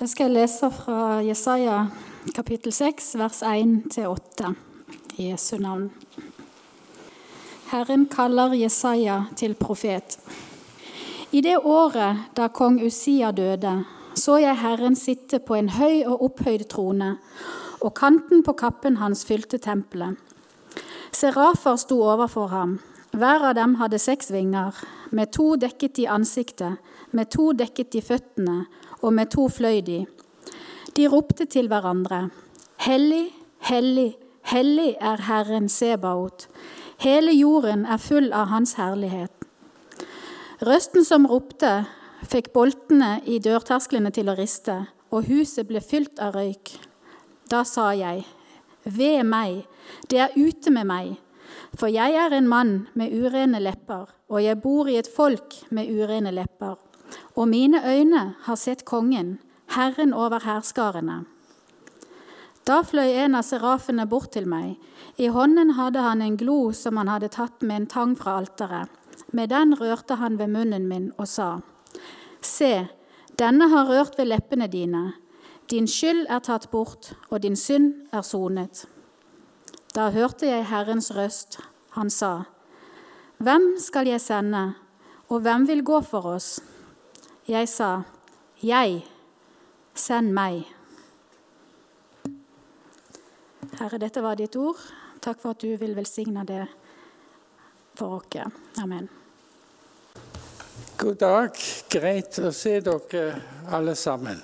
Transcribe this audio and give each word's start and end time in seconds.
Da 0.00 0.06
skal 0.08 0.30
jeg 0.30 0.38
lese 0.38 0.68
fra 0.72 1.18
Jesaja 1.20 1.74
kapittel 2.32 2.72
6, 2.72 3.08
vers 3.20 3.42
1-8 3.44 4.52
i 5.20 5.26
Jesu 5.26 5.58
navn. 5.60 5.90
Herren 7.68 8.06
kaller 8.08 8.56
Jesaja 8.56 9.18
til 9.36 9.52
profet. 9.60 10.16
I 11.36 11.44
det 11.44 11.58
året 11.58 12.32
da 12.32 12.48
kong 12.48 12.80
Usia 12.80 13.28
døde, 13.36 13.74
så 14.16 14.38
jeg 14.40 14.56
Herren 14.62 14.96
sitte 14.96 15.36
på 15.44 15.60
en 15.60 15.68
høy 15.76 16.00
og 16.06 16.24
opphøyd 16.30 16.64
trone, 16.72 17.18
og 17.84 17.92
kanten 17.92 18.40
på 18.40 18.56
kappen 18.56 18.96
hans 19.04 19.28
fylte 19.28 19.60
tempelet. 19.60 20.16
Serafer 21.12 21.76
sto 21.76 22.00
overfor 22.08 22.48
ham. 22.56 22.78
Hver 23.12 23.50
av 23.52 23.58
dem 23.60 23.76
hadde 23.76 24.00
seks 24.00 24.32
vinger. 24.32 24.72
Med 25.12 25.34
to 25.36 25.56
dekket 25.60 25.98
de 25.98 26.08
ansiktet, 26.08 26.78
med 27.12 27.28
to 27.34 27.52
dekket 27.52 27.92
de 27.92 28.00
føttene, 28.00 28.62
og 29.02 29.14
med 29.16 29.30
to 29.32 29.48
fløy 29.48 29.80
de. 29.86 30.04
De 30.96 31.06
ropte 31.08 31.46
til 31.46 31.68
hverandre. 31.68 32.28
Hellig, 32.86 33.30
hellig, 33.68 34.16
hellig 34.42 34.94
er 35.00 35.22
Herren 35.28 35.68
Sebaot. 35.68 36.48
Hele 37.00 37.32
jorden 37.32 37.86
er 37.86 37.96
full 37.96 38.32
av 38.32 38.50
Hans 38.52 38.74
herlighet. 38.76 39.32
Røsten 40.60 41.06
som 41.08 41.24
ropte, 41.24 41.86
fikk 42.28 42.50
boltene 42.52 43.14
i 43.24 43.38
dørtersklene 43.40 44.10
til 44.12 44.28
å 44.28 44.36
riste, 44.36 44.74
og 45.08 45.30
huset 45.30 45.68
ble 45.70 45.80
fylt 45.80 46.20
av 46.20 46.36
røyk. 46.36 46.74
Da 47.48 47.62
sa 47.64 47.90
jeg, 47.96 48.26
ved 48.84 49.24
meg, 49.24 49.64
det 50.12 50.20
er 50.26 50.36
ute 50.36 50.72
med 50.74 50.88
meg, 50.90 51.16
for 51.78 51.88
jeg 51.88 52.12
er 52.12 52.36
en 52.36 52.48
mann 52.50 52.74
med 52.92 53.14
urene 53.14 53.62
lepper, 53.62 54.12
og 54.28 54.44
jeg 54.44 54.60
bor 54.60 54.90
i 54.90 54.98
et 55.00 55.08
folk 55.08 55.56
med 55.70 55.88
urene 55.88 56.34
lepper. 56.34 56.76
Og 57.40 57.48
mine 57.48 57.80
øyne 57.88 58.34
har 58.42 58.54
sett 58.54 58.84
Kongen, 58.84 59.38
Herren 59.72 60.12
over 60.12 60.42
hærskarene. 60.44 61.24
Da 62.68 62.82
fløy 62.84 63.14
en 63.24 63.34
av 63.38 63.46
serafene 63.48 64.04
bort 64.06 64.34
til 64.34 64.44
meg. 64.44 64.74
I 65.16 65.30
hånden 65.32 65.72
hadde 65.78 66.02
han 66.04 66.20
en 66.20 66.36
glo 66.36 66.72
som 66.76 66.98
han 67.00 67.08
hadde 67.08 67.30
tatt 67.32 67.62
med 67.64 67.76
en 67.76 67.86
tang 67.86 68.12
fra 68.18 68.34
alteret. 68.42 68.92
Med 69.32 69.48
den 69.48 69.72
rørte 69.80 70.18
han 70.20 70.36
ved 70.38 70.52
munnen 70.52 70.88
min 70.88 71.12
og 71.16 71.28
sa, 71.28 71.60
Se, 72.42 72.88
denne 73.40 73.70
har 73.72 73.88
rørt 73.88 74.18
ved 74.18 74.28
leppene 74.28 74.68
dine. 74.68 75.14
Din 75.70 75.88
skyld 75.88 76.26
er 76.28 76.42
tatt 76.44 76.68
bort, 76.70 77.14
og 77.30 77.40
din 77.42 77.56
synd 77.56 77.94
er 78.12 78.20
sonet. 78.20 78.84
Da 79.94 80.10
hørte 80.10 80.46
jeg 80.46 80.68
Herrens 80.68 81.08
røst. 81.16 81.56
Han 81.96 82.10
sa, 82.10 82.42
Hvem 83.38 83.78
skal 83.78 84.12
jeg 84.12 84.20
sende, 84.20 84.74
og 85.28 85.40
hvem 85.40 85.66
vil 85.68 85.84
gå 85.84 86.02
for 86.04 86.36
oss? 86.36 86.58
Jeg 87.50 87.66
sa, 87.66 88.02
Jeg, 88.62 89.00
send 89.98 90.30
meg. 90.30 90.60
Herre, 93.74 93.98
dette 93.98 94.22
var 94.22 94.36
ditt 94.38 94.54
ord. 94.54 94.78
Takk 95.18 95.40
for 95.42 95.56
at 95.56 95.64
du 95.64 95.72
vil 95.80 95.96
velsigne 95.96 96.44
det 96.46 96.60
for 97.98 98.20
oss. 98.20 98.52
Amen. 98.78 99.08
God 101.00 101.18
dag. 101.18 101.58
Greit 101.90 102.38
å 102.38 102.52
se 102.54 102.76
dere 102.86 103.24
alle 103.74 103.96
sammen. 103.98 104.38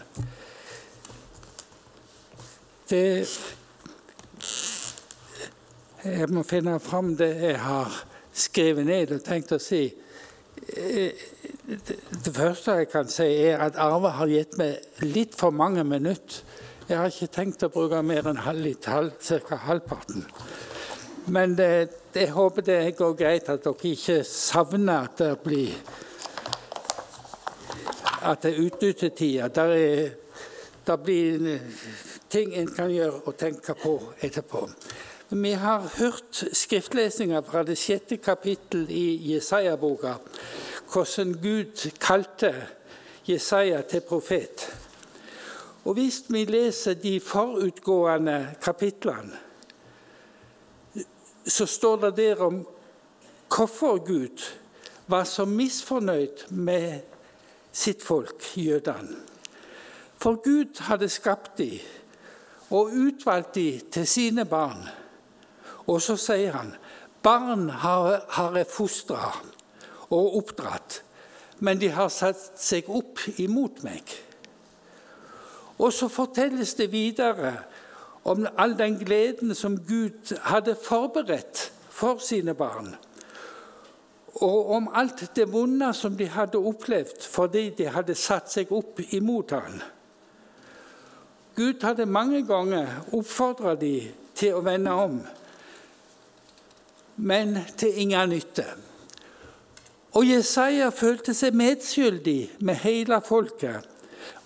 Det 2.91 3.05
Jeg 6.03 6.27
må 6.35 6.43
finne 6.43 6.75
fram 6.83 7.15
det 7.15 7.31
jeg 7.39 7.63
har 7.63 8.03
skrevet 8.35 8.91
ned 8.91 9.15
og 9.15 9.23
tenkt 9.23 9.55
å 9.55 9.61
si. 9.63 9.85
Det 12.25 12.33
første 12.35 12.79
jeg 12.81 12.89
kan 12.93 13.09
si, 13.11 13.27
er 13.49 13.63
at 13.67 13.79
Arve 13.81 14.13
har 14.17 14.31
gitt 14.31 14.57
meg 14.61 15.05
litt 15.05 15.37
for 15.39 15.55
mange 15.55 15.85
minutter. 15.85 16.43
Jeg 16.87 17.01
har 17.01 17.11
ikke 17.11 17.35
tenkt 17.35 17.65
å 17.67 17.71
bruke 17.75 17.99
mer 18.07 18.29
enn 18.31 18.39
halv, 18.39 18.77
ca. 18.79 19.57
halvparten. 19.67 20.27
Men 21.27 21.57
det, 21.59 21.71
jeg 22.15 22.31
håper 22.31 22.63
det 22.63 22.97
går 22.99 23.17
greit 23.19 23.49
at 23.51 23.65
dere 23.65 23.91
ikke 23.91 24.21
savner 24.23 25.09
at 25.09 25.19
det 25.19 25.33
blir 25.43 25.73
at 28.27 28.43
det 28.43 28.55
utnytter 28.63 29.09
tida. 29.09 29.49
Det, 29.49 30.13
det 30.87 30.99
blir 31.03 31.59
ting 32.31 32.55
en 32.55 32.71
kan 32.75 32.91
gjøre 32.91 33.25
og 33.27 33.37
tenke 33.39 33.75
på 33.79 33.99
etterpå. 34.23 34.63
Vi 35.31 35.51
har 35.51 35.81
hørt 35.99 36.45
skriftlesninger 36.53 37.41
fra 37.43 37.65
det 37.67 37.75
sjette 37.79 38.17
kapittel 38.23 38.85
i 38.95 39.33
Jesaja-boka, 39.33 40.13
hvordan 40.93 41.33
Gud 41.43 41.89
kalte 41.99 42.53
Jesaja 43.27 43.81
til 43.83 44.01
profet. 44.07 44.69
Og 45.85 45.95
Hvis 45.95 46.23
vi 46.29 46.45
leser 46.45 46.95
de 46.95 47.21
forutgående 47.21 48.55
kapitlene, 48.63 49.39
så 51.47 51.67
står 51.67 51.97
det 51.97 52.17
der 52.17 52.43
om 52.43 52.67
hvorfor 53.57 53.99
Gud 54.07 54.43
var 55.07 55.25
så 55.25 55.45
misfornøyd 55.45 56.51
med 56.51 57.01
sitt 57.73 58.03
folk, 58.03 58.45
jødene. 58.57 59.17
For 60.17 60.39
Gud 60.45 60.81
hadde 60.81 61.09
skapt 61.09 61.59
dem 61.59 61.79
og 62.71 62.91
utvalgt 62.95 63.55
dem 63.55 63.81
til 63.91 64.07
sine 64.07 64.45
barn. 64.45 64.87
Og 65.87 66.03
så 66.03 66.17
sier 66.19 66.57
han 66.57 66.75
barn 67.23 67.69
har, 67.71 68.23
har 68.29 68.57
jeg 68.59 68.71
fostra 68.71 69.33
og 70.15 70.37
oppdratt, 70.39 71.01
men 71.59 71.81
de 71.81 71.91
har 71.91 72.11
satt 72.13 72.59
seg 72.61 72.91
opp 72.93 73.23
imot 73.43 73.83
meg. 73.87 74.13
Og 75.83 75.93
så 75.93 76.09
fortelles 76.09 76.75
det 76.79 76.91
videre 76.93 77.53
om 78.27 78.47
all 78.59 78.77
den 78.79 78.99
gleden 78.99 79.55
som 79.55 79.77
Gud 79.87 80.33
hadde 80.49 80.77
forberedt 80.79 81.71
for 81.91 82.23
sine 82.23 82.55
barn. 82.55 82.95
Og 84.43 84.71
om 84.77 84.89
alt 84.95 85.25
det 85.37 85.47
vonde 85.53 85.93
som 85.97 86.17
de 86.17 86.27
hadde 86.29 86.61
opplevd 86.61 87.25
fordi 87.31 87.71
de 87.79 87.89
hadde 87.93 88.17
satt 88.19 88.51
seg 88.53 88.73
opp 88.75 89.01
imot 89.17 89.55
ham. 89.57 89.79
Gud 91.57 91.81
hadde 91.87 92.05
mange 92.07 92.43
ganger 92.45 92.99
oppfordra 93.17 93.75
dem 93.81 94.13
til 94.37 94.59
å 94.59 94.65
vende 94.65 94.93
om 94.93 95.21
men 97.17 97.59
til 97.77 98.01
ingen 98.03 98.31
nytte. 98.31 98.67
Og 100.17 100.25
Jesaja 100.25 100.89
følte 100.95 101.35
seg 101.37 101.57
medskyldig 101.57 102.63
med 102.65 102.81
hele 102.85 103.21
folket 103.25 103.85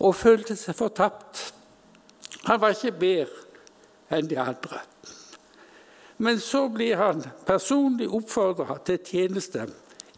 og 0.03 0.17
følte 0.19 0.57
seg 0.59 0.75
fortapt. 0.79 1.45
Han 2.49 2.61
var 2.63 2.75
ikke 2.75 2.97
bedre 2.99 4.17
enn 4.17 4.31
de 4.31 4.39
andre. 4.43 4.81
Men 6.21 6.41
så 6.43 6.67
blir 6.69 6.99
han 7.01 7.23
personlig 7.47 8.11
oppfordra 8.11 8.77
til 8.85 8.99
tjeneste 9.07 9.69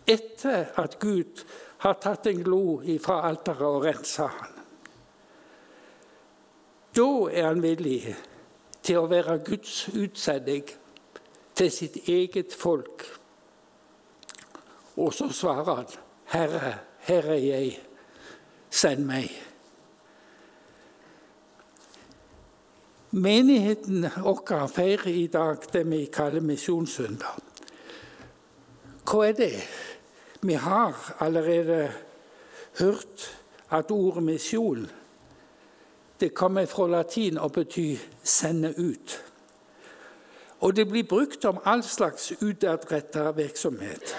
etter 0.08 0.72
at 0.80 0.96
Gud 0.98 1.44
har 1.84 2.00
tatt 2.02 2.26
en 2.30 2.42
glo 2.42 2.80
fra 3.02 3.20
alteret 3.28 3.69
og 3.69 3.84
rensa 3.84 4.26
han. 4.32 4.58
Da 6.92 7.08
er 7.30 7.46
han 7.48 7.62
villig 7.62 8.16
til 8.82 8.98
å 8.98 9.08
være 9.10 9.38
Guds 9.46 9.86
utsending 9.92 10.66
til 11.54 11.70
sitt 11.70 11.96
eget 12.08 12.54
folk. 12.54 13.04
Og 14.96 15.14
så 15.14 15.28
svarer 15.32 15.74
han, 15.74 15.86
'Herre, 16.26 16.74
her 16.98 17.22
er 17.22 17.34
jeg, 17.34 17.80
send 18.70 19.06
meg'. 19.06 19.42
Menigheten 23.10 24.06
vår 24.24 24.66
feirer 24.66 25.06
i 25.06 25.26
dag 25.26 25.56
det 25.72 25.90
vi 25.90 26.04
kaller 26.04 26.40
misjonssøndag. 26.40 27.40
Hva 29.04 29.28
er 29.28 29.32
det? 29.32 29.62
Vi 30.42 30.52
har 30.52 31.16
allerede 31.20 31.92
hørt 32.78 33.38
at 33.70 33.90
ordet 33.90 34.22
misjon 34.22 34.90
det 36.20 36.34
kommer 36.34 36.66
fra 36.66 36.87
latin 36.87 37.38
og 37.38 37.52
betyr 37.52 37.96
'sende 38.25 38.75
ut'. 38.78 39.31
Og 40.62 40.76
det 40.76 40.87
blir 40.88 41.06
brukt 41.09 41.44
om 41.44 41.59
all 41.64 41.82
slags 41.82 42.32
utadrettet 42.38 43.37
virksomhet. 43.37 44.14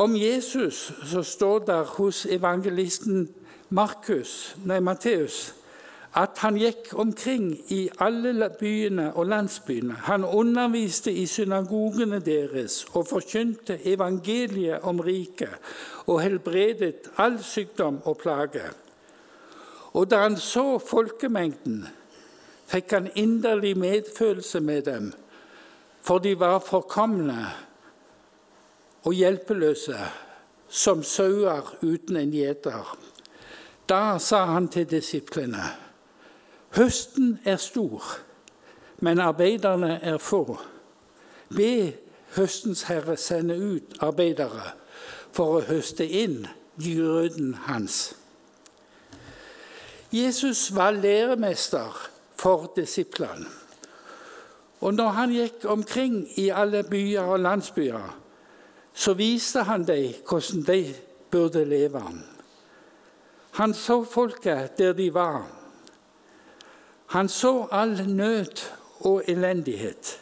Om 0.00 0.16
Jesus 0.16 0.92
så 1.04 1.22
står 1.22 1.58
det 1.68 1.80
hos 1.98 2.26
evangelisten 2.26 3.28
Markus, 3.68 4.56
nei, 4.64 4.80
Matteus 4.80 5.52
at 6.18 6.40
han 6.42 6.56
gikk 6.58 6.90
omkring 6.98 7.52
i 7.70 7.84
alle 8.02 8.48
byene 8.58 9.12
og 9.14 9.26
landsbyene. 9.30 9.94
Han 10.08 10.24
underviste 10.24 11.12
i 11.12 11.26
synagogene 11.26 12.18
deres 12.20 12.84
og 12.94 13.06
forkynte 13.06 13.78
evangeliet 13.86 14.82
om 14.82 15.00
riket 15.00 15.54
og 16.06 16.20
helbredet 16.22 17.12
all 17.18 17.38
sykdom 17.42 18.00
og 18.04 18.18
plage. 18.18 18.66
Og 19.92 20.10
da 20.10 20.24
han 20.26 20.36
så 20.36 20.78
folkemengden, 20.78 21.86
fikk 22.70 22.92
han 22.94 23.10
inderlig 23.18 23.74
medfølelse 23.78 24.60
med 24.60 24.82
dem, 24.86 25.12
for 26.02 26.18
de 26.18 26.36
var 26.38 26.58
forkomne 26.62 27.46
og 29.02 29.14
hjelpeløse 29.16 29.98
som 30.68 31.02
sauer 31.02 31.74
uten 31.82 32.16
en 32.16 32.30
gjeter. 32.30 32.94
Da 33.88 34.18
sa 34.22 34.44
han 34.52 34.68
til 34.68 34.86
disiplene.: 34.90 35.64
Høsten 36.76 37.40
er 37.44 37.56
stor, 37.56 38.04
men 39.00 39.20
arbeiderne 39.20 39.98
er 40.02 40.18
få. 40.18 40.60
Be 41.56 41.92
høstens 42.36 42.82
herre 42.86 43.16
sende 43.16 43.58
ut 43.58 43.98
arbeidere 43.98 44.76
for 45.32 45.58
å 45.58 45.66
høste 45.66 46.06
inn 46.06 46.46
grøden 46.78 47.54
hans. 47.66 48.14
Jesus 50.12 50.70
var 50.74 50.90
læremester 50.90 52.10
for 52.40 52.72
disiplene. 52.76 53.46
Og 54.80 54.94
når 54.96 55.08
han 55.12 55.32
gikk 55.34 55.64
omkring 55.68 56.22
i 56.40 56.48
alle 56.48 56.82
byer 56.88 57.28
og 57.34 57.42
landsbyer, 57.44 58.16
så 58.96 59.14
viste 59.14 59.64
han 59.68 59.84
dem 59.84 60.14
hvordan 60.28 60.62
de 60.66 60.94
burde 61.30 61.64
leve. 61.64 62.02
Han 63.60 63.74
så 63.74 64.04
folket 64.04 64.78
der 64.78 64.92
de 64.92 65.10
var. 65.14 65.42
Han 67.12 67.28
så 67.28 67.66
all 67.70 68.06
nød 68.08 68.62
og 69.00 69.22
elendighet, 69.28 70.20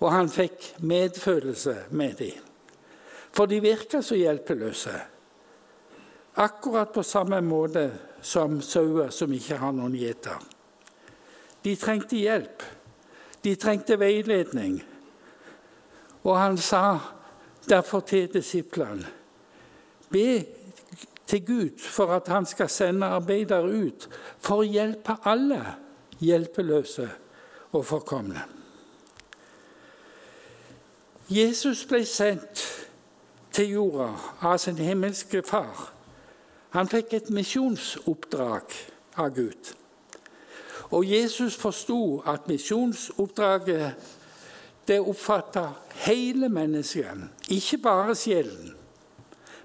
og 0.00 0.12
han 0.12 0.28
fikk 0.28 0.74
medfølelse 0.78 1.76
med 1.90 2.14
dem. 2.18 2.44
For 3.32 3.46
de 3.46 3.60
virka 3.60 4.02
så 4.02 4.14
hjelpeløse. 4.14 4.94
Akkurat 6.36 6.92
på 6.94 7.02
samme 7.02 7.40
måte 7.40 7.90
som 8.22 8.60
sauer 8.62 9.10
som 9.10 9.32
ikke 9.32 9.58
har 9.58 9.72
noen 9.74 9.96
gjeter. 9.98 10.38
De 11.64 11.74
trengte 11.76 12.16
hjelp. 12.16 12.62
De 13.44 13.54
trengte 13.54 13.98
veiledning. 14.00 14.82
Og 16.22 16.38
han 16.38 16.58
sa 16.58 16.98
derfor 17.68 18.00
til 18.00 18.28
disiplene 18.32 19.06
Be 20.08 20.44
til 21.26 21.46
Gud 21.46 21.78
for 21.78 22.14
at 22.16 22.28
han 22.28 22.46
skal 22.46 22.68
sende 22.68 23.06
arbeidere 23.06 23.68
ut 23.68 24.08
for 24.40 24.62
å 24.62 24.68
hjelpe 24.68 25.18
alle 25.28 25.60
hjelpeløse 26.24 27.08
og 27.76 27.84
forkomne. 27.84 28.40
Jesus 31.28 31.84
ble 31.84 32.06
sendt 32.08 32.62
til 33.52 33.74
jorda 33.74 34.08
av 34.48 34.56
sin 34.62 34.80
himmelske 34.80 35.42
far. 35.44 35.90
Han 36.72 36.88
fikk 36.88 37.12
et 37.18 37.30
misjonsoppdrag 37.34 38.76
av 39.20 39.34
Gud. 39.36 39.74
Og 40.90 41.10
Jesus 41.10 41.56
forsto 41.56 42.22
at 42.26 42.48
misjonsoppdraget 42.48 43.94
det 44.88 45.00
oppfatta 45.00 45.68
hele 46.06 46.48
mennesket, 46.48 47.28
ikke 47.50 47.78
bare 47.78 48.14
sjelen, 48.14 48.72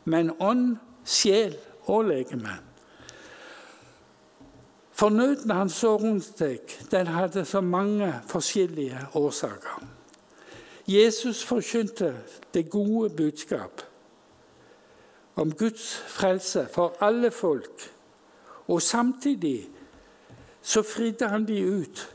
men 0.06 0.34
ånd, 0.40 0.76
sjel 1.06 1.56
og 1.88 2.04
legeme. 2.06 2.58
Fornøyden 4.92 5.52
han 5.52 5.70
så 5.70 5.96
rundt 5.98 6.28
seg, 6.38 6.60
den 6.92 7.08
hadde 7.08 7.46
så 7.46 7.62
mange 7.62 8.12
forskjellige 8.28 9.00
årsaker. 9.16 9.84
Jesus 10.88 11.46
forkynte 11.46 12.18
det 12.54 12.70
gode 12.70 13.10
budskap 13.10 13.82
om 15.36 15.52
Guds 15.52 15.96
frelse 16.08 16.68
for 16.72 16.98
alle 17.02 17.32
folk, 17.32 17.92
og 18.68 18.82
samtidig 18.82 19.70
så 20.64 20.84
fridde 20.84 21.28
han 21.28 21.46
de 21.46 21.60
ut 21.60 22.08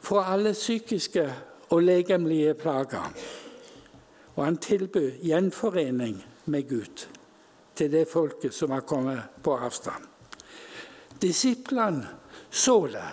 fra 0.00 0.24
alle 0.32 0.52
psykiske 0.56 1.26
og 1.70 1.82
legemlige 1.82 2.54
plager. 2.54 3.12
Og 4.34 4.44
han 4.44 4.56
tilbød 4.56 5.20
gjenforening 5.22 6.24
med 6.44 6.68
Gud 6.68 7.06
til 7.76 7.92
det 7.92 8.08
folket 8.08 8.54
som 8.54 8.72
var 8.72 8.80
kommet 8.80 9.20
på 9.42 9.56
avstand. 9.56 10.04
Disiplene 11.22 12.08
så 12.50 12.86
det. 12.86 13.08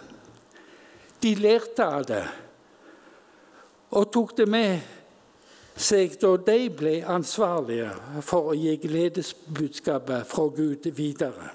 De 1.23 1.35
lærte 1.35 1.83
av 1.83 2.05
det 2.05 2.25
og 3.89 4.11
tok 4.11 4.37
det 4.37 4.47
med 4.49 4.79
seg 5.77 6.17
da 6.21 6.33
de 6.47 6.57
ble 6.73 6.95
ansvarlige 7.05 7.91
for 8.25 8.51
å 8.51 8.57
gi 8.57 8.75
gledesbudskapet 8.81 10.27
fra 10.27 10.47
Gud 10.55 10.89
videre. 10.97 11.51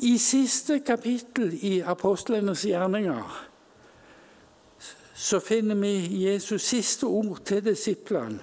I 0.00 0.18
siste 0.18 0.80
kapittel 0.86 1.54
i 1.62 1.80
apostlenes 1.80 2.62
gjerninger 2.64 3.44
så 5.18 5.40
finner 5.42 5.74
vi 5.74 6.24
Jesus 6.24 6.62
siste 6.62 7.06
ord 7.06 7.40
til 7.44 7.64
disiplene 7.64 8.38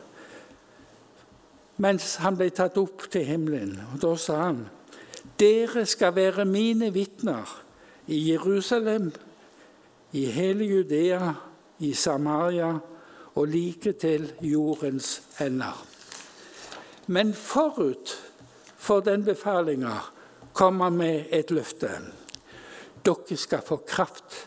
mens 1.78 2.16
han 2.24 2.38
ble 2.40 2.50
tatt 2.56 2.78
opp 2.80 3.08
til 3.12 3.26
himmelen. 3.28 3.76
Og 3.94 4.02
Da 4.02 4.16
sa 4.16 4.36
han, 4.48 4.70
'Dere 5.40 5.86
skal 5.86 6.16
være 6.16 6.46
mine 6.46 6.94
vitner 6.94 7.64
i 8.08 8.32
Jerusalem, 8.32 9.12
i 10.12 10.26
hele 10.26 10.64
Judea, 10.64 11.34
i 11.80 11.94
Samaria 11.94 12.80
og 13.36 13.48
like 13.48 13.92
til 13.92 14.34
jordens 14.42 15.22
ender.' 15.42 15.86
Men 17.08 17.34
forut 17.34 18.32
for 18.78 19.00
den 19.00 19.24
befalinga 19.24 20.15
kom 20.56 20.80
han 20.82 20.98
med 20.98 21.28
et 21.36 21.52
løfte. 21.52 21.92
Dere 23.06 23.38
skal 23.38 23.64
få 23.66 23.82
kraft 23.88 24.46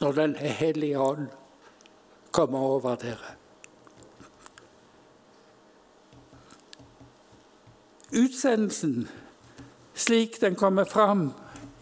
når 0.00 0.12
Den 0.12 0.34
hellige 0.34 0.98
ånd 0.98 1.28
kommer 2.34 2.58
over 2.58 2.96
dere. 2.98 3.36
Utsendelsen, 8.14 9.08
slik 9.94 10.40
den 10.40 10.56
kommer 10.58 10.84
fram 10.84 11.32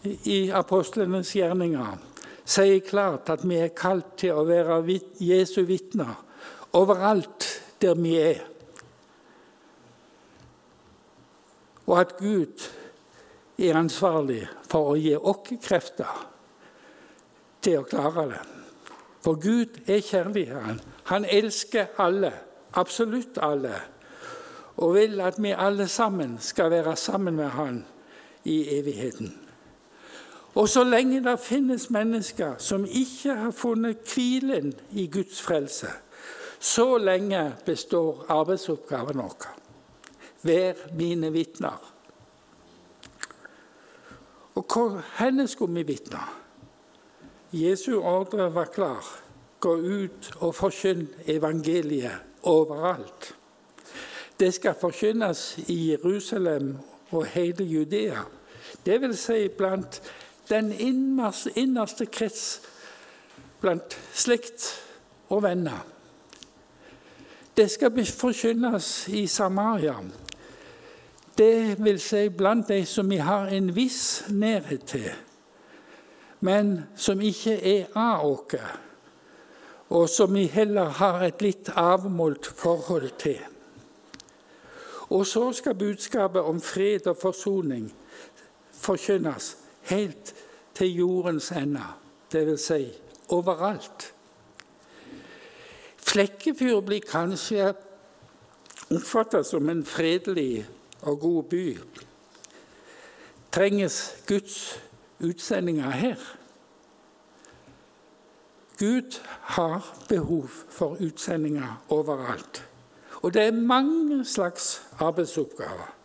i 0.03 0.49
apostlenes 0.51 1.33
gjerninger, 1.35 1.97
sier 2.45 2.79
klart 2.85 3.29
at 3.33 3.43
vi 3.47 3.59
er 3.63 3.75
kalt 3.75 4.15
til 4.21 4.37
å 4.37 4.45
være 4.47 4.81
Jesu 5.21 5.63
vitner 5.67 6.15
overalt 6.73 7.49
der 7.81 7.95
vi 7.99 8.15
er. 8.21 8.41
Og 11.85 11.99
at 11.99 12.17
Gud 12.17 12.69
er 13.57 13.77
ansvarlig 13.77 14.45
for 14.69 14.93
å 14.93 14.99
gi 14.99 15.15
oss 15.15 15.51
krefter 15.63 16.19
til 17.63 17.81
å 17.81 17.87
klare 17.87 18.27
det. 18.31 18.41
For 19.23 19.39
Gud 19.39 19.79
er 19.87 20.03
kjærligheten. 20.03 20.81
Han 21.11 21.25
elsker 21.25 21.95
alle, 22.01 22.33
absolutt 22.75 23.37
alle, 23.39 23.75
og 24.75 24.95
vil 24.97 25.21
at 25.23 25.39
vi 25.39 25.53
alle 25.55 25.87
sammen 25.87 26.37
skal 26.41 26.71
være 26.71 26.95
sammen 26.95 27.35
med 27.35 27.49
Han 27.49 27.85
i 28.43 28.79
evigheten. 28.79 29.31
Og 30.55 30.69
så 30.69 30.83
lenge 30.83 31.23
det 31.23 31.39
finnes 31.39 31.89
mennesker 31.89 32.59
som 32.61 32.85
ikke 32.85 33.33
har 33.33 33.51
funnet 33.51 34.03
hvilen 34.13 34.73
i 34.91 35.07
Guds 35.07 35.41
frelse, 35.41 35.89
så 36.59 36.97
lenge 36.97 37.53
består 37.65 38.25
arbeidsoppgaven 38.29 39.23
vår. 39.23 39.62
Vær 40.43 40.73
mine 40.97 41.31
vitner. 41.31 41.93
Og 44.55 44.65
hvor 44.73 45.47
skulle 45.47 45.73
vi 45.73 45.83
vitne? 45.83 46.19
Jesu 47.51 48.01
ordre 48.01 48.53
var 48.53 48.65
klar. 48.65 49.05
Gå 49.59 49.75
ut 49.75 50.31
og 50.39 50.55
forkynn 50.55 51.07
evangeliet 51.27 52.43
overalt. 52.43 53.35
Det 54.39 54.53
skal 54.53 54.75
forkynnes 54.81 55.57
i 55.67 55.91
Jerusalem 55.91 56.77
og 57.11 57.25
hele 57.25 57.63
Judea. 57.63 58.23
Vil 58.85 59.17
si 59.17 59.47
blant 59.47 60.01
den 60.49 60.71
innerste 61.55 62.05
krets, 62.05 62.61
blant 63.61 63.99
slekt 64.13 64.83
og 65.29 65.43
venner. 65.43 65.85
Det 67.57 67.71
skal 67.71 68.05
forkynnes 68.05 69.07
i 69.07 69.27
Samaria. 69.27 69.95
Det 71.37 71.77
vil 71.83 71.99
si 71.99 72.27
blant 72.29 72.67
de 72.67 72.85
som 72.85 73.09
vi 73.09 73.17
har 73.17 73.49
en 73.49 73.75
viss 73.75 74.25
nærhet 74.29 74.85
til 74.85 75.11
men 76.43 76.81
som 76.99 77.21
ikke 77.23 77.55
er 77.55 77.93
av 77.95 78.25
oss, 78.27 78.55
og 79.93 80.09
som 80.11 80.33
vi 80.35 80.43
heller 80.51 80.91
har 80.99 81.21
et 81.23 81.41
litt 81.43 81.69
avmålt 81.79 82.49
forhold 82.59 83.13
til. 83.21 83.39
Og 85.13 85.23
så 85.27 85.45
skal 85.55 85.77
budskapet 85.79 86.41
om 86.43 86.59
fred 86.63 87.07
og 87.07 87.19
forsoning 87.21 87.87
forkynnes 88.75 89.53
helt 89.91 90.33
til 90.75 90.97
jordens 90.97 91.51
ende, 91.55 91.85
dvs. 92.33 92.67
Si 92.67 92.89
overalt. 93.31 94.09
Flekkefjord 96.03 96.83
blir 96.89 97.05
kanskje 97.07 97.71
oppfattet 98.91 99.47
som 99.47 99.69
en 99.71 99.85
fredelig 99.87 100.65
og 101.03 101.19
god 101.19 101.43
by. 101.43 101.79
Trenges 103.51 104.15
Guds 104.27 104.79
utsendinger 105.19 105.89
her. 105.89 106.15
Gud 108.79 109.19
har 109.41 109.99
behov 110.09 110.47
for 110.69 110.97
utsendinger 110.99 111.83
overalt. 111.89 112.65
Og 113.21 113.33
det 113.33 113.41
er 113.41 113.51
mange 113.51 114.25
slags 114.25 114.81
arbeidsoppgaver. 114.99 115.95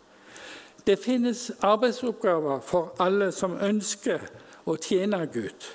Det 0.87 0.99
finnes 0.99 1.51
arbeidsoppgaver 1.61 2.59
for 2.59 2.95
alle 2.99 3.31
som 3.31 3.57
ønsker 3.61 4.23
å 4.65 4.77
tjene 4.79 5.25
Gud. 5.33 5.67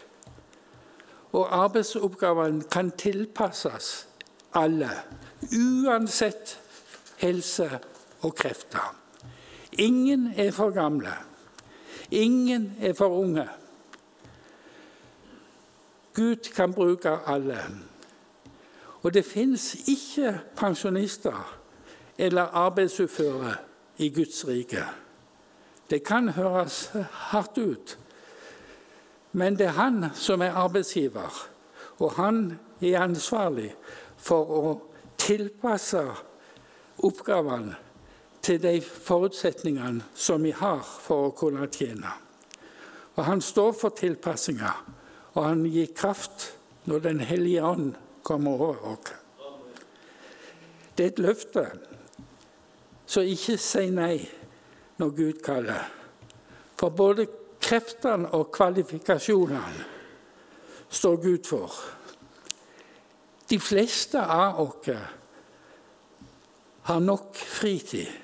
Og 1.34 1.50
arbeidsoppgavene 1.50 2.64
kan 2.70 2.90
tilpasses 2.90 4.06
alle, 4.54 4.90
uansett 5.52 6.58
helse 7.18 7.68
og 8.22 8.34
krefter. 8.34 9.03
Ingen 9.78 10.32
er 10.36 10.50
for 10.50 10.70
gamle. 10.70 11.12
Ingen 12.10 12.76
er 12.80 12.92
for 12.92 13.08
unge. 13.08 13.48
Gud 16.14 16.36
kan 16.54 16.74
bruke 16.74 17.10
alle. 17.26 17.58
Og 19.02 19.14
det 19.14 19.24
fins 19.24 19.74
ikke 19.88 20.40
pensjonister 20.56 21.58
eller 22.18 22.42
arbeidsuføre 22.42 23.54
i 23.98 24.08
Guds 24.08 24.48
rike. 24.48 24.84
Det 25.90 26.04
kan 26.06 26.28
høres 26.28 26.92
hardt 27.10 27.58
ut, 27.58 27.98
men 29.32 29.58
det 29.58 29.66
er 29.66 29.70
han 29.70 30.04
som 30.14 30.42
er 30.42 30.50
arbeidsgiver, 30.50 31.48
og 31.98 32.12
han 32.12 32.58
er 32.80 33.00
ansvarlig 33.02 33.74
for 34.16 34.44
å 34.44 34.74
tilpasse 35.18 36.04
oppgavene 36.98 37.83
til 38.44 38.60
de 38.60 38.80
forutsetningene 38.80 40.04
som 40.14 40.42
vi 40.44 40.52
har 40.52 40.82
for 40.84 41.30
å 41.30 41.34
kunne 41.36 41.64
tjene. 41.72 42.12
Og 43.16 43.24
Han 43.24 43.40
står 43.40 43.72
for 43.78 43.94
tilpassinga, 43.96 44.72
og 45.34 45.44
han 45.44 45.64
gir 45.66 45.94
kraft 45.96 46.52
når 46.84 46.98
Den 46.98 47.20
hellige 47.20 47.62
ånd 47.64 47.94
kommer 48.22 48.50
over 48.50 48.86
oss. 48.92 49.12
Det 50.96 51.04
er 51.04 51.10
et 51.10 51.18
løfte, 51.18 51.64
så 53.06 53.20
ikke 53.20 53.56
si 53.58 53.88
nei 53.90 54.28
når 54.98 55.10
Gud 55.10 55.40
kaller. 55.42 55.88
For 56.78 56.90
både 56.94 57.26
kreftene 57.62 58.30
og 58.36 58.52
kvalifikasjonene 58.54 59.84
står 60.88 61.16
Gud 61.22 61.48
for. 61.48 61.72
De 63.50 63.58
fleste 63.60 64.20
av 64.20 64.60
oss 64.62 64.90
har 66.84 67.00
nok 67.00 67.34
fritid. 67.34 68.23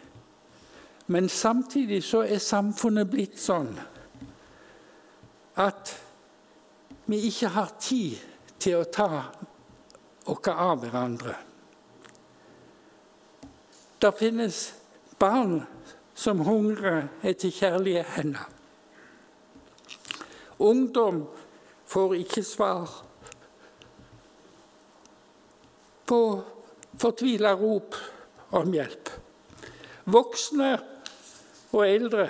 Men 1.11 1.29
samtidig 1.29 2.05
så 2.07 2.21
er 2.23 2.39
samfunnet 2.39 3.09
blitt 3.11 3.39
sånn 3.43 3.73
at 5.59 5.91
vi 7.11 7.19
ikke 7.27 7.49
har 7.51 7.73
tid 7.83 8.21
til 8.63 8.77
å 8.79 8.87
ta 8.95 9.09
oss 10.31 10.51
av 10.53 10.85
hverandre. 10.85 11.33
Det 13.99 14.11
finnes 14.21 14.61
barn 15.19 15.65
som 16.15 16.45
hungrer 16.47 17.09
etter 17.27 17.51
kjærlige 17.59 18.05
hender. 18.15 18.47
Ungdom 20.63 21.25
får 21.91 22.15
ikke 22.21 22.45
svar 22.47 22.95
på 26.07 26.21
fortvila 27.03 27.57
rop 27.59 27.99
om 28.55 28.71
hjelp. 28.79 29.11
Voksne 30.11 30.71
og 31.73 31.87
eldre 31.87 32.27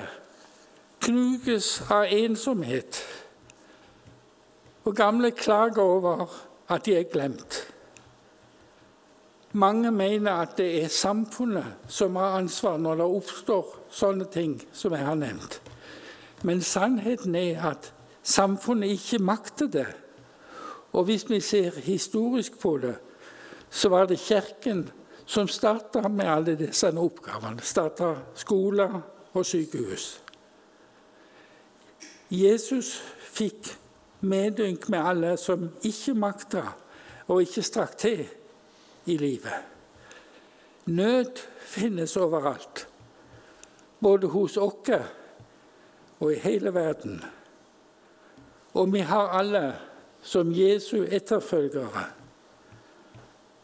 knuges 1.01 1.81
av 1.91 2.09
ensomhet. 2.13 3.01
Og 4.85 4.97
gamle 4.97 5.31
klager 5.37 5.83
over 5.83 6.27
at 6.69 6.85
de 6.87 6.97
er 6.97 7.09
glemt. 7.13 7.67
Mange 9.53 9.91
mener 9.91 10.45
at 10.45 10.57
det 10.61 10.69
er 10.85 10.93
samfunnet 10.95 11.89
som 11.91 12.17
har 12.17 12.39
ansvar 12.39 12.79
når 12.79 13.01
det 13.01 13.09
oppstår 13.17 13.73
sånne 13.91 14.29
ting 14.31 14.61
som 14.73 14.95
jeg 14.95 15.07
har 15.07 15.19
nevnt. 15.19 15.59
Men 16.47 16.63
sannheten 16.63 17.35
er 17.35 17.65
at 17.73 17.91
samfunnet 18.23 18.95
ikke 18.95 19.19
makter 19.19 19.67
det. 19.67 19.89
Og 20.93 21.05
hvis 21.09 21.27
vi 21.31 21.41
ser 21.41 21.81
historisk 21.83 22.59
på 22.61 22.77
det, 22.79 22.95
så 23.71 23.89
var 23.89 24.07
det 24.07 24.19
Kirken 24.19 24.89
som 25.27 25.49
starta 25.49 26.09
med 26.09 26.27
alle 26.27 26.55
disse 26.59 26.91
oppgavene. 26.91 27.63
Starta 27.63 28.15
skoler 28.35 29.01
og 29.33 29.47
sykehus. 29.47 30.21
Jesus 32.31 32.95
fikk 33.19 33.73
medynk 34.21 34.89
med 34.89 34.99
alle 34.99 35.37
som 35.41 35.69
ikke 35.83 36.15
makta 36.15 36.63
og 37.31 37.43
ikke 37.43 37.63
strakk 37.63 37.97
til 37.99 38.25
i 39.07 39.17
livet. 39.17 39.67
Nød 40.87 41.43
finnes 41.61 42.17
overalt, 42.17 42.89
både 44.01 44.27
hos 44.27 44.57
oss 44.57 44.91
og 46.21 46.33
i 46.33 46.39
hele 46.39 46.75
verden. 46.75 47.25
Og 48.75 48.93
vi 48.93 48.99
har 48.99 49.29
alle, 49.29 49.75
som 50.23 50.53
Jesu 50.53 51.07
etterfølgere, 51.09 52.05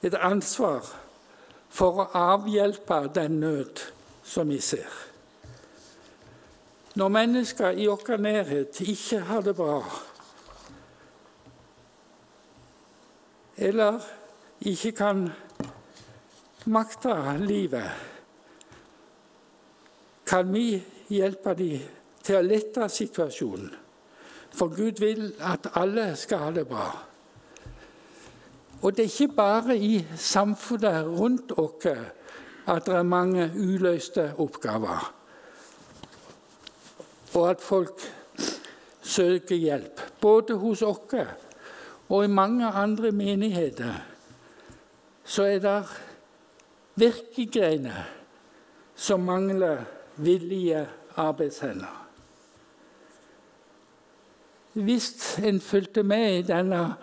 et 0.02 0.14
ansvar 0.14 0.86
for 1.68 2.00
å 2.00 2.06
avhjelpe 2.16 3.02
den 3.14 3.40
nød 3.40 3.82
som 4.24 4.48
vi 4.48 4.60
ser. 4.60 5.05
Når 6.96 7.08
mennesker 7.12 7.76
i 7.76 7.86
vår 7.86 8.16
nærhet 8.16 8.80
ikke 8.80 9.20
har 9.20 9.40
det 9.44 9.56
bra, 9.56 9.82
eller 13.56 14.00
ikke 14.60 14.92
kan 14.92 15.26
makte 16.66 17.16
livet, 17.38 17.90
kan 20.26 20.52
vi 20.52 20.82
hjelpe 21.08 21.54
dem 21.54 21.84
til 22.24 22.38
å 22.38 22.46
lette 22.46 22.88
situasjonen. 22.90 23.68
For 24.56 24.72
Gud 24.72 25.02
vil 25.04 25.34
at 25.44 25.68
alle 25.76 26.14
skal 26.16 26.46
ha 26.46 26.50
det 26.56 26.64
bra. 26.68 26.88
Og 28.82 28.96
det 28.96 29.04
er 29.04 29.12
ikke 29.12 29.36
bare 29.36 29.76
i 29.76 30.00
samfunnet 30.16 31.06
rundt 31.06 31.52
oss 31.60 31.86
at 32.66 32.86
det 32.88 32.96
er 32.96 33.06
mange 33.06 33.50
uløste 33.54 34.30
oppgaver, 34.42 35.12
og 37.34 37.50
at 37.50 37.60
folk 37.60 38.00
søker 39.02 39.56
hjelp. 39.56 40.00
Både 40.20 40.54
hos 40.54 40.82
oss 40.82 41.14
og 42.08 42.24
i 42.24 42.30
mange 42.30 42.66
andre 42.66 43.12
menigheter 43.12 43.94
så 45.26 45.42
er 45.42 45.58
det 45.58 45.80
virkegreiner 46.94 48.06
som 48.94 49.20
mangler 49.20 49.82
villige 50.16 50.86
arbeidshender. 51.16 52.06
Hvis 54.72 55.38
en 55.44 55.60
fulgte 55.60 56.02
med 56.02 56.38
i 56.38 56.42
denne 56.46 56.94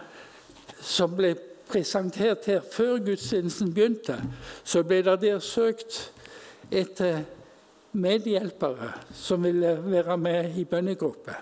som 0.82 1.16
ble 1.18 1.34
presentert 1.68 2.46
her 2.46 2.62
før 2.72 3.00
gudstjenesten 3.06 3.74
begynte, 3.74 4.20
så 4.64 4.84
ble 4.84 5.02
det 5.04 5.20
der 5.22 5.40
søkt 5.40 6.12
etter 6.72 7.24
medhjelpere 7.94 8.92
som 9.14 9.44
ville 9.44 9.78
være 9.86 10.18
med 10.18 10.58
i 10.58 10.66
bønnegruppe. 10.66 11.36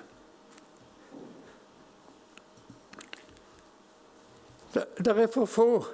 Det 4.74 5.08
er 5.08 5.28
for 5.28 5.46
få 5.46 5.86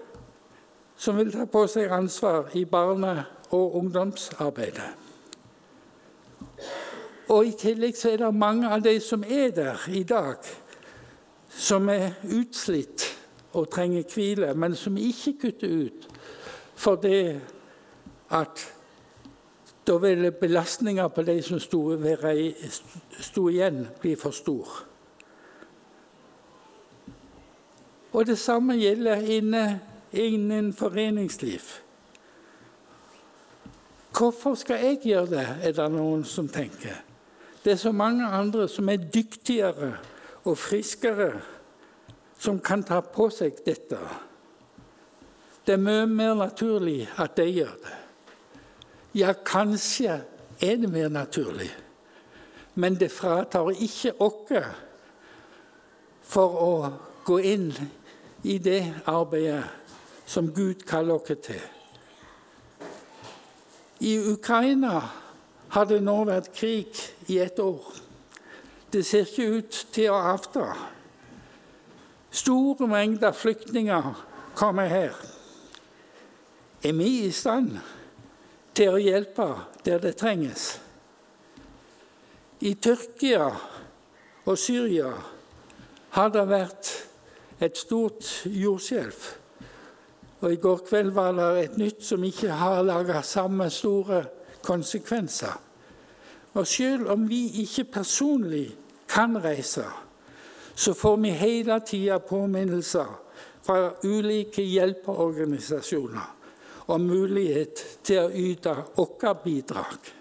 som 0.97 1.17
vil 1.17 1.31
ta 1.33 1.45
på 1.45 1.65
seg 1.69 1.91
ansvar 1.93 2.49
i 2.57 2.65
barne- 2.65 3.25
og 3.49 3.75
ungdomsarbeidet. 3.75 4.89
Og 7.29 7.45
I 7.45 7.51
tillegg 7.59 7.95
så 7.95 8.09
er 8.09 8.17
det 8.17 8.33
mange 8.35 8.69
av 8.69 8.81
de 8.83 8.99
som 8.99 9.23
er 9.23 9.51
der 9.55 9.85
i 9.87 10.03
dag, 10.03 10.35
som 11.49 11.89
er 11.89 12.17
utslitt 12.23 13.05
og 13.53 13.69
trenger 13.71 14.03
hvile, 14.13 14.53
men 14.53 14.75
som 14.75 14.97
ikke 14.97 15.37
kutter 15.41 15.67
ut 15.87 16.07
fordi 16.77 17.39
at 18.29 18.76
da 19.87 19.97
ville 19.97 20.31
belastninga 20.31 21.07
på 21.07 21.23
de 21.23 21.41
som 21.41 21.59
sto, 21.59 21.81
sto 23.19 23.47
igjen, 23.49 23.85
bli 24.01 24.15
for 24.19 24.35
stor. 24.35 24.71
Og 28.11 28.25
det 28.27 28.37
samme 28.39 28.75
gjelder 28.75 29.21
inne, 29.31 29.65
innen 30.11 30.73
foreningsliv. 30.73 31.61
Hvorfor 34.17 34.55
skal 34.55 34.81
jeg 34.81 34.99
gjøre 35.03 35.29
det, 35.35 35.47
er 35.61 35.75
det 35.77 35.91
noen 35.93 36.23
som 36.25 36.47
tenker. 36.49 37.03
Det 37.63 37.75
er 37.75 37.79
så 37.79 37.91
mange 37.91 38.25
andre 38.25 38.67
som 38.71 38.89
er 38.89 39.03
dyktigere 39.13 39.91
og 40.43 40.57
friskere 40.57 41.41
som 42.39 42.59
kan 42.59 42.83
ta 42.83 43.01
på 43.01 43.29
seg 43.33 43.61
dette. 43.65 43.99
Det 45.65 45.75
er 45.75 45.83
mye 45.83 46.05
mer 46.09 46.35
naturlig 46.39 47.05
at 47.19 47.37
de 47.37 47.47
gjør 47.51 47.73
det. 47.83 47.95
Ja, 49.17 49.33
kanskje 49.33 50.21
er 50.61 50.75
det 50.77 50.89
mer 50.89 51.09
naturlig, 51.09 51.71
men 52.75 52.99
det 52.99 53.09
fratar 53.11 53.71
ikke 53.73 54.11
oss 54.21 54.67
for 56.21 56.59
å 56.61 56.73
gå 57.25 57.39
inn 57.41 57.71
i 58.43 58.59
det 58.61 58.83
arbeidet 59.09 59.63
som 60.29 60.51
Gud 60.53 60.85
kaller 60.85 61.17
oss 61.17 61.41
til. 61.47 61.63
I 64.05 64.19
Ukraina 64.35 65.01
har 65.73 65.89
det 65.89 66.03
nå 66.05 66.19
vært 66.29 66.53
krig 66.53 67.01
i 67.25 67.41
et 67.41 67.57
år. 67.59 67.89
Det 68.93 69.01
ser 69.05 69.25
ikke 69.25 69.49
ut 69.57 69.83
til 69.97 70.13
å 70.13 70.21
avta. 70.35 70.69
Store 72.29 72.85
mengder 72.87 73.33
flyktninger 73.33 74.13
kommer 74.53 74.93
her. 74.93 75.15
Er 76.85 76.93
vi 76.93 77.15
i 77.25 77.31
stand 77.33 77.79
til 78.77 78.93
å 78.93 79.01
hjelpe 79.01 79.47
der 79.85 80.01
det 80.03 80.13
trenges? 80.19 80.75
I 82.61 82.75
Tyrkia 82.81 83.49
og 84.45 84.57
Syria 84.57 85.11
har 86.13 86.31
det 86.33 86.45
vært 86.49 86.91
et 87.61 87.77
stort 87.77 88.25
jordskjelv. 88.45 89.27
Og 90.41 90.53
I 90.53 90.59
går 90.61 90.83
kveld 90.85 91.13
var 91.15 91.33
det 91.37 91.47
et 91.63 91.77
nytt 91.81 92.03
som 92.05 92.23
ikke 92.25 92.53
har 92.53 92.85
laga 92.85 93.23
samme 93.25 93.69
store 93.73 94.23
konsekvenser. 94.65 95.55
Og 96.53 96.67
selv 96.69 97.09
om 97.13 97.25
vi 97.29 97.63
ikke 97.63 97.89
personlig 97.97 98.67
kan 99.09 99.37
reise, 99.41 99.85
så 100.77 100.93
får 100.93 101.17
vi 101.21 101.33
hele 101.33 101.79
tida 101.85 102.19
påminnelser 102.21 103.09
fra 103.65 103.91
ulike 104.05 104.61
hjelpeorganisasjoner 104.61 106.36
om 106.87 107.03
mulighet 107.03 107.83
til 108.07 108.23
å 108.23 108.31
yte 108.31 108.73
vårt 108.95 109.43
bidrag. 109.43 110.11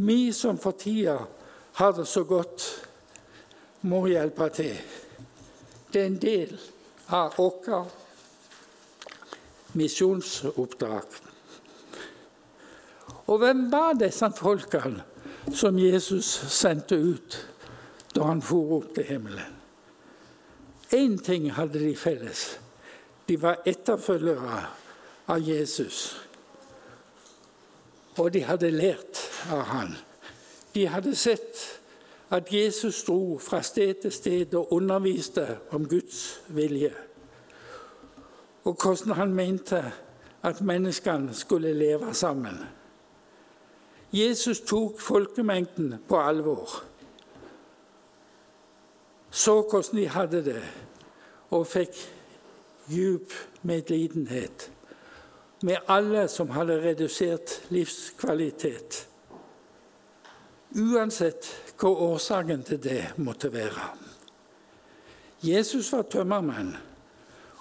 Vi 0.00 0.32
som 0.32 0.58
for 0.58 0.78
tida 0.78 1.18
har 1.80 1.92
det 1.96 2.06
så 2.08 2.24
godt, 2.24 2.66
må 3.80 4.06
hjelpe 4.08 4.48
til. 4.54 4.76
Det 5.92 6.02
er 6.02 6.06
en 6.06 6.20
del 6.20 6.54
av 7.16 7.34
vårt 7.38 7.68
misjonsoppdrag. 9.74 11.18
Og 13.30 13.38
hvem 13.38 13.66
var 13.70 13.98
disse 13.98 14.30
folkene 14.36 15.04
som 15.54 15.78
Jesus 15.78 16.28
sendte 16.50 16.96
ut 16.98 17.38
da 18.14 18.26
han 18.26 18.42
for 18.42 18.80
opp 18.80 18.94
til 18.96 19.06
himmelen? 19.06 19.56
Én 20.90 21.18
ting 21.22 21.50
hadde 21.54 21.78
de 21.78 21.94
felles. 21.94 22.58
De 23.28 23.36
var 23.38 23.62
etterfølgere 23.64 24.64
av 25.30 25.38
Jesus. 25.48 26.16
Og 28.18 28.32
de 28.34 28.42
hadde 28.44 28.70
lært 28.74 29.20
av 29.50 29.62
han. 29.70 29.94
De 30.74 30.86
hadde 30.90 31.14
sett 31.16 31.60
at 32.30 32.50
Jesus 32.54 33.02
dro 33.06 33.38
fra 33.42 33.62
sted 33.66 34.02
til 34.02 34.14
sted 34.14 34.54
og 34.58 34.72
underviste 34.74 35.46
om 35.74 35.86
Guds 35.88 36.40
vilje. 36.48 36.92
Og 38.64 38.76
hvordan 38.82 39.16
han 39.16 39.34
mente 39.34 39.80
at 40.42 40.60
menneskene 40.60 41.34
skulle 41.34 41.72
leve 41.72 42.14
sammen. 42.14 42.58
Jesus 44.12 44.60
tok 44.60 45.00
folkemengden 45.00 45.94
på 46.08 46.18
alvor. 46.18 46.82
Så 49.30 49.62
hvordan 49.62 50.00
de 50.00 50.08
hadde 50.08 50.44
det, 50.44 50.62
og 51.50 51.66
fikk 51.66 51.94
djup 52.90 53.32
medlidenhet 53.62 54.70
med 55.62 55.76
alle 55.86 56.28
som 56.28 56.50
hadde 56.50 56.82
redusert 56.82 57.60
livskvalitet. 57.68 59.06
Uansett 60.70 61.56
hva 61.80 61.88
årsaken 61.88 62.62
til 62.64 62.82
det 62.82 63.04
måtte 63.18 63.52
være. 63.52 63.90
Jesus 65.42 65.92
var 65.92 66.02
tømmermann, 66.02 66.76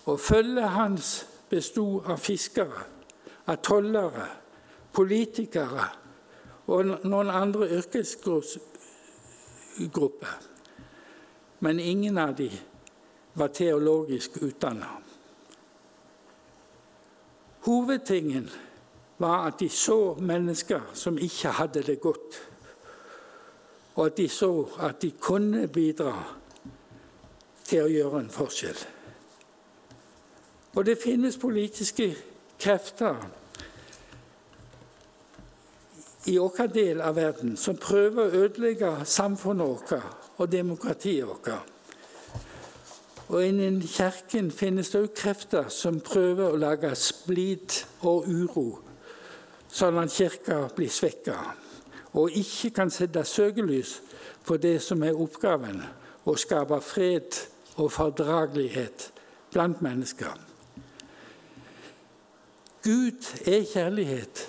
og 0.05 0.19
følget 0.19 0.69
hans 0.75 1.27
bestod 1.49 2.05
av 2.11 2.17
fiskere, 2.21 2.83
av 3.47 3.55
tollere, 3.63 4.27
politikere 4.93 5.87
og 6.69 6.85
noen 7.07 7.29
andre 7.33 7.69
yrkesgrupper. 7.79 10.37
Men 11.59 11.79
ingen 11.79 12.17
av 12.17 12.35
dem 12.35 12.51
var 13.33 13.47
teologisk 13.47 14.31
utdannet. 14.41 15.08
Hovedtingen 17.69 18.49
var 19.17 19.45
at 19.47 19.59
de 19.59 19.69
så 19.69 20.15
mennesker 20.19 20.81
som 20.93 21.17
ikke 21.17 21.47
hadde 21.47 21.83
det 21.83 22.01
godt, 22.01 22.49
og 23.95 24.05
at 24.05 24.17
de 24.17 24.29
så 24.29 24.69
at 24.79 25.01
de 25.01 25.11
kunne 25.11 25.67
bidra 25.67 26.15
til 27.63 27.83
å 27.83 27.91
gjøre 27.93 28.23
en 28.23 28.31
forskjell. 28.33 28.79
Og 30.73 30.85
det 30.85 30.97
finnes 30.97 31.37
politiske 31.37 32.07
krefter 32.57 33.21
i 36.25 36.39
vår 36.41 36.73
del 36.73 37.05
av 37.05 37.21
verden 37.21 37.53
som 37.57 37.77
prøver 37.77 38.23
å 38.23 38.45
ødelegge 38.47 38.95
samfunnet 39.05 39.67
vårt 39.67 40.41
og 40.41 40.49
demokratiet 40.51 41.29
vårt. 41.29 41.78
Og 43.29 43.45
innen 43.45 43.81
Kirken 43.85 44.49
finnes 44.51 44.89
det 44.89 45.03
òg 45.03 45.13
krefter 45.15 45.69
som 45.69 46.01
prøver 46.01 46.49
å 46.49 46.59
lage 46.59 46.89
splid 46.97 47.83
og 48.01 48.25
uro, 48.25 48.67
sånn 49.69 49.99
at 50.01 50.13
Kirka 50.13 50.63
blir 50.75 50.89
svekka 50.89 51.37
og 52.13 52.31
ikke 52.31 52.69
kan 52.69 52.89
sette 52.89 53.23
søkelys 53.25 53.99
på 54.45 54.57
det 54.57 54.79
som 54.81 55.03
er 55.05 55.17
oppgaven 55.17 55.81
å 56.25 56.35
skape 56.37 56.79
fred 56.81 57.37
og 57.77 57.91
fordragelighet 57.93 59.11
blant 59.53 59.81
mennesker. 59.81 60.33
Gud 62.83 63.27
er 63.45 63.67
kjærlighet, 63.67 64.47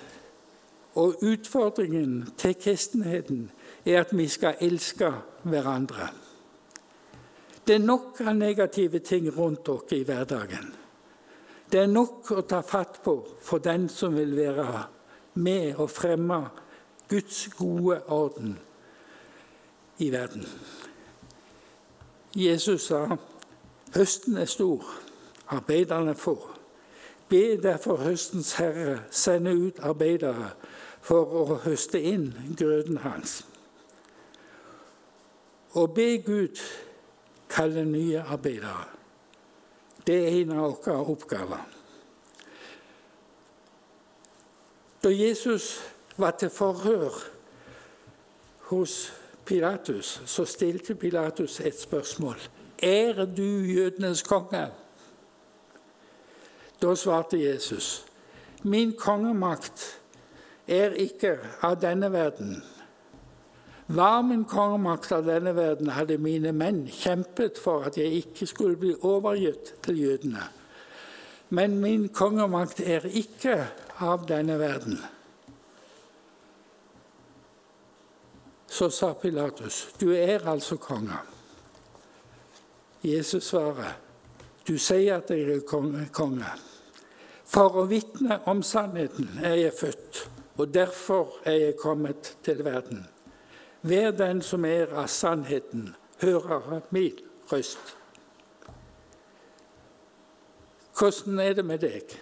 og 0.95 1.23
utfordringen 1.23 2.31
til 2.39 2.55
kristenheten 2.55 3.51
er 3.85 4.01
at 4.01 4.15
vi 4.17 4.27
skal 4.29 4.59
elske 4.61 5.11
hverandre. 5.43 6.11
Det 7.67 7.75
er 7.75 7.85
nok 7.85 8.21
av 8.25 8.35
negative 8.37 8.99
ting 8.99 9.29
rundt 9.37 9.67
dere 9.67 9.99
i 9.99 10.05
hverdagen. 10.05 10.73
Det 11.71 11.81
er 11.85 11.91
nok 11.91 12.33
å 12.35 12.43
ta 12.43 12.63
fatt 12.67 12.99
på 13.05 13.15
for 13.43 13.63
den 13.63 13.89
som 13.89 14.17
vil 14.17 14.35
være 14.37 14.87
med 15.35 15.79
og 15.79 15.91
fremme 15.91 16.41
Guds 17.11 17.49
gode 17.59 18.01
orden 18.11 18.57
i 19.99 20.11
verden. 20.11 20.47
Jesus 22.35 22.89
sa 22.91 23.05
høsten 23.95 24.37
er 24.39 24.51
stor, 24.51 24.85
arbeiderne 25.51 26.15
få. 26.15 26.37
Be 27.31 27.57
derfor 27.63 28.03
høstens 28.03 28.53
herre 28.59 29.01
sende 29.11 29.55
ut 29.55 29.79
arbeidere 29.83 30.53
for 31.03 31.35
å 31.43 31.59
høste 31.65 32.01
inn 32.03 32.33
grøden 32.59 32.99
hans. 33.05 33.45
Og 35.79 35.95
be 35.95 36.17
Gud 36.27 36.59
kalle 37.51 37.85
nye 37.85 38.23
arbeidere. 38.23 38.87
Det 40.07 40.17
er 40.17 40.41
en 40.41 40.53
av 40.57 40.65
våre 40.65 40.97
oppgaver. 41.13 41.67
Da 45.03 45.11
Jesus 45.13 45.81
var 46.17 46.31
til 46.31 46.51
forhør 46.51 47.15
hos 48.71 49.13
Pilatus, 49.45 50.23
så 50.27 50.45
stilte 50.45 50.95
Pilatus 50.95 51.61
et 51.61 51.81
spørsmål. 51.81 52.37
Er 52.83 53.25
du 53.25 53.65
jødenes 53.67 54.23
konge? 54.23 54.69
Da 56.83 56.95
svarte 56.95 57.41
Jesus, 57.41 58.07
min 58.63 58.93
kongemakt 58.97 60.01
er 60.69 60.95
ikke 60.97 61.39
av 61.63 61.81
denne 61.81 62.13
verden. 62.13 62.63
Var 63.91 64.23
min 64.23 64.45
kongemakt 64.45 65.13
av 65.13 65.25
denne 65.27 65.51
verden, 65.57 65.89
hadde 65.91 66.15
mine 66.23 66.53
menn 66.55 66.85
kjempet 66.95 67.59
for 67.59 67.89
at 67.89 67.97
jeg 67.99 68.21
ikke 68.21 68.47
skulle 68.47 68.79
bli 68.79 68.93
overgitt 69.03 69.73
til 69.83 69.99
jødene. 69.99 70.45
Men 71.51 71.81
min 71.83 72.05
kongemakt 72.15 72.79
er 72.87 73.09
ikke 73.11 73.57
av 73.99 74.29
denne 74.31 74.61
verden. 74.63 75.01
Så 78.71 78.93
sa 78.95 79.11
Pilatus, 79.19 79.89
du 79.99 80.13
er 80.15 80.47
altså 80.47 80.79
konge. 80.79 81.19
Jesus 83.03 83.51
svarer, 83.51 83.97
du 84.69 84.77
sier 84.79 85.19
at 85.19 85.35
jeg 85.35 85.51
er 85.51 85.67
konge. 86.15 86.57
For 87.43 87.83
å 87.83 87.89
vitne 87.91 88.39
om 88.47 88.63
sannheten 88.63 89.41
er 89.43 89.59
jeg 89.65 89.81
født, 89.83 90.27
og 90.63 90.69
derfor 90.71 91.41
er 91.43 91.65
jeg 91.65 91.81
kommet 91.83 92.37
til 92.47 92.63
verden. 92.63 93.09
Hver 93.83 94.11
den 94.11 94.43
som 94.43 94.65
er 94.65 94.93
av 94.93 95.07
sannheten, 95.07 95.95
hører 96.21 96.81
min 96.91 97.19
røst. 97.53 97.97
Hvordan 100.99 101.39
er 101.39 101.53
det 101.53 101.65
med 101.65 101.79
deg? 101.81 102.17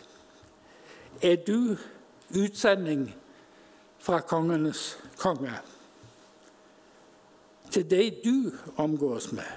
Er 1.22 1.36
du 1.46 1.76
utsending 2.30 3.08
fra 3.98 4.20
kongenes 4.20 4.98
konge? 5.18 5.56
Til 7.70 7.90
de 7.90 8.10
du 8.24 8.52
omgås 8.76 9.32
med? 9.32 9.50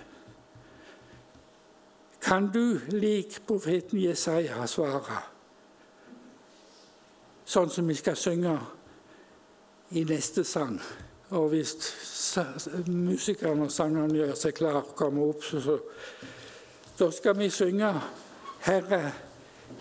Kan 2.21 2.49
du, 2.53 2.79
lik 2.89 3.41
profeten 3.47 4.01
Jesaja, 4.01 4.65
svare? 4.65 5.21
sånn 7.51 7.71
som 7.71 7.87
vi 7.89 7.95
skal 7.99 8.15
synge 8.19 8.55
i 9.97 10.05
neste 10.07 10.43
sang. 10.47 10.77
Og 11.31 11.49
hvis 11.49 11.75
musikerne 12.87 13.63
og 13.63 13.71
sangerne 13.71 14.17
gjør 14.17 14.33
seg 14.35 14.55
klar, 14.57 14.81
kommer 14.95 15.31
opp, 15.31 15.43
så, 15.43 15.61
så 15.63 15.79
Da 16.99 17.11
skal 17.11 17.37
vi 17.39 17.49
synge 17.49 17.93
'Herre, 18.61 19.13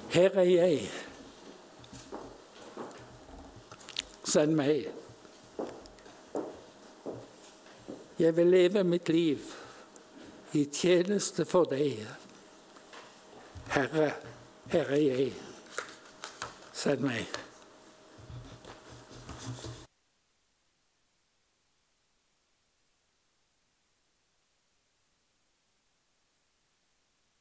her 0.09 0.31
er 0.31 0.45
jeg'. 0.45 0.91
Send 4.25 4.55
meg. 4.55 4.89
Jeg 8.19 8.37
vil 8.37 8.47
leve 8.47 8.85
mitt 8.85 9.09
liv 9.09 9.39
i 10.53 10.65
tjeneste 10.65 11.45
for 11.45 11.65
deg. 11.65 12.07
Herre, 13.69 14.13
her 14.67 14.85
er 14.85 14.97
jeg. 14.97 15.33
Send 16.73 17.01
meg. 17.01 17.50